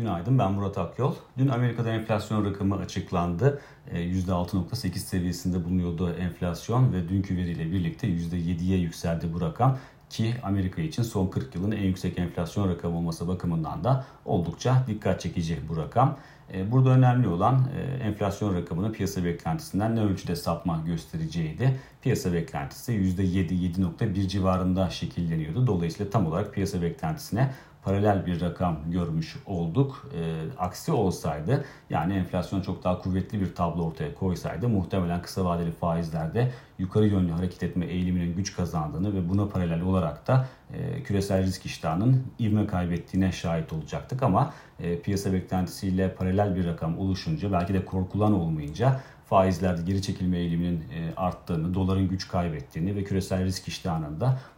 [0.00, 1.14] Günaydın ben Murat Akyol.
[1.38, 3.60] Dün Amerika'da enflasyon rakamı açıklandı.
[3.92, 9.78] %6.8 e, seviyesinde bulunuyordu enflasyon ve dünkü veriyle birlikte %7'ye yükseldi bu rakam
[10.10, 15.20] ki Amerika için son 40 yılın en yüksek enflasyon rakamı olması bakımından da oldukça dikkat
[15.20, 16.16] çekici bu rakam.
[16.54, 21.80] E, burada önemli olan e, enflasyon rakamının piyasa beklentisinden ne ölçüde sapma göstereceğiydi.
[22.02, 25.66] Piyasa beklentisi %7-7.1 civarında şekilleniyordu.
[25.66, 27.50] Dolayısıyla tam olarak piyasa beklentisine
[27.84, 30.08] paralel bir rakam görmüş olduk.
[30.14, 30.20] E,
[30.58, 36.52] aksi olsaydı yani enflasyon çok daha kuvvetli bir tablo ortaya koysaydı muhtemelen kısa vadeli faizlerde
[36.78, 41.66] yukarı yönlü hareket etme eğiliminin güç kazandığını ve buna paralel olarak da e, küresel risk
[41.66, 44.22] iştahının ivme kaybettiğine şahit olacaktık.
[44.22, 50.38] Ama e, piyasa beklentisiyle paralel bir rakam oluşunca belki de korkulan olmayınca faizlerde geri çekilme
[50.38, 54.10] eğiliminin e, arttığını, doların güç kaybettiğini ve küresel risk iştahının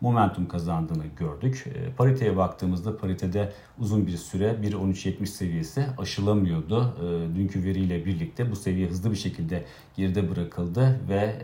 [0.00, 1.66] momentum kazandığını gördük.
[1.74, 6.94] E, pariteye baktığımızda paritede uzun bir süre 1.13.70 seviyesi aşılamıyordu.
[6.98, 9.64] E, dünkü veriyle birlikte bu seviye hızlı bir şekilde
[9.96, 11.34] geride bırakıldı ve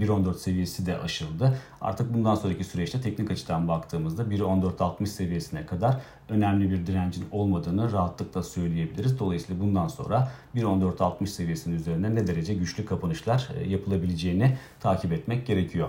[0.00, 1.58] 1.14 seviyesi de aşıldı.
[1.80, 8.42] Artık bundan sonraki süreçte teknik açıdan baktığımızda 1.14.60 seviyesine kadar önemli bir direncin olmadığını rahatlıkla
[8.42, 9.18] söyleyebiliriz.
[9.18, 15.88] Dolayısıyla bundan sonra 1.14.60 seviyesinin üzerine ne derece güçlü kapanışlar e, yapılabileceğini takip etmek gerekiyor.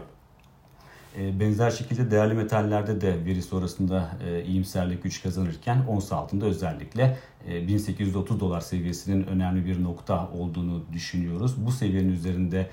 [1.18, 7.18] E, benzer şekilde değerli metallerde de veri sonrasında e, iyimserlik güç kazanırken ons altında özellikle
[7.48, 11.66] 1830 dolar seviyesinin önemli bir nokta olduğunu düşünüyoruz.
[11.66, 12.70] Bu seviyenin üzerinde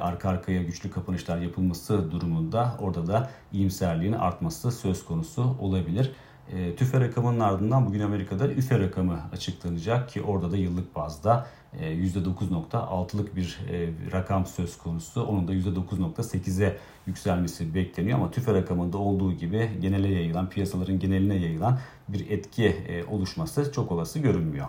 [0.00, 6.12] arka arkaya güçlü kapanışlar yapılması durumunda orada da iyimserliğin artması söz konusu olabilir.
[6.52, 11.46] E, TÜFE rakamının ardından bugün Amerika'da üfe rakamı açıklanacak ki orada da yıllık bazda
[11.80, 15.22] e, %9.6'lık bir e, rakam söz konusu.
[15.22, 21.78] Onun da %9.8'e yükselmesi bekleniyor ama TÜFE rakamında olduğu gibi genele yayılan, piyasaların geneline yayılan
[22.08, 24.66] bir etki e, oluşması çok olası görünmüyor.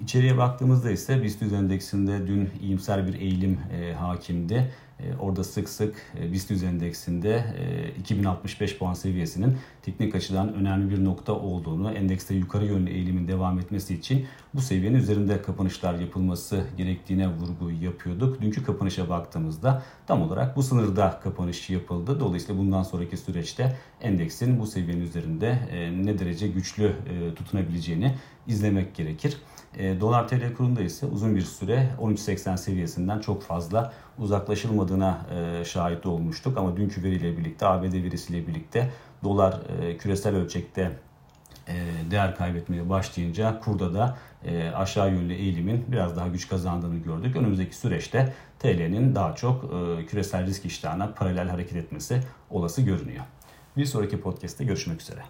[0.00, 4.72] İçeriye baktığımızda ise BIST endeksinde dün iyimser bir eğilim e, hakimdi.
[5.06, 11.04] E, orada sık sık e, BIST endeksinde e, 2065 puan seviyesinin teknik açıdan önemli bir
[11.04, 17.28] nokta olduğunu, endekste yukarı yönlü eğilimin devam etmesi için bu seviyenin üzerinde kapanışlar yapılması gerektiğine
[17.28, 18.40] vurgu yapıyorduk.
[18.40, 22.20] Dünkü kapanışa baktığımızda tam olarak bu sınırda kapanış yapıldı.
[22.20, 28.14] Dolayısıyla bundan sonraki süreçte endeksin bu seviyenin üzerinde e, ne derece güçlü e, tutunabileceğini
[28.46, 29.36] izlemek gerekir.
[29.78, 36.06] E, dolar TL kurunda ise uzun bir süre 13.80 seviyesinden çok fazla uzaklaşılmadığına e, şahit
[36.06, 36.58] olmuştuk.
[36.58, 38.90] Ama dünkü veriyle birlikte ABD verisiyle birlikte
[39.24, 40.92] dolar e, küresel ölçekte
[41.68, 41.74] e,
[42.10, 44.16] değer kaybetmeye başlayınca kurda da
[44.76, 47.36] aşağı yönlü eğilimin biraz daha güç kazandığını gördük.
[47.36, 49.70] Önümüzdeki süreçte TL'nin daha çok
[50.08, 52.20] küresel risk iştahına paralel hareket etmesi
[52.50, 53.24] olası görünüyor.
[53.76, 55.20] Bir sonraki podcast'te görüşmek üzere.